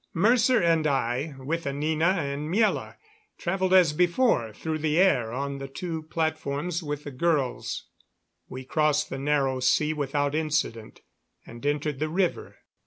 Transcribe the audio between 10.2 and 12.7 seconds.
incident and entered the river.